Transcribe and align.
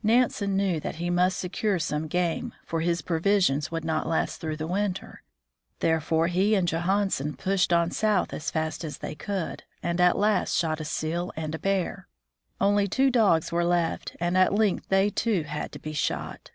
Nansen 0.00 0.56
knew 0.56 0.78
that 0.78 0.94
he 1.02 1.10
must 1.10 1.40
secure 1.40 1.76
some 1.80 2.06
game, 2.06 2.54
for 2.64 2.82
his 2.82 3.02
provisions 3.02 3.72
would 3.72 3.84
not 3.84 4.06
last 4.06 4.40
through 4.40 4.56
the 4.56 4.68
winter; 4.68 5.24
therefore 5.80 6.28
he 6.28 6.54
and 6.54 6.68
Johansen 6.68 7.34
pushed 7.34 7.72
on 7.72 7.90
south 7.90 8.32
as 8.32 8.48
fast 8.52 8.84
as 8.84 8.98
they 8.98 9.16
could, 9.16 9.64
and 9.82 10.00
at 10.00 10.16
last 10.16 10.56
shot 10.56 10.80
a 10.80 10.84
seal 10.84 11.32
and 11.34 11.52
a 11.52 11.58
bear. 11.58 12.06
Only 12.60 12.86
two 12.86 13.10
dogs 13.10 13.50
were 13.50 13.64
left, 13.64 14.14
and 14.20 14.38
at 14.38 14.54
length 14.54 14.86
they 14.88 15.10
too 15.10 15.42
had 15.42 15.72
to 15.72 15.80
be 15.80 15.94
shot. 15.94 16.52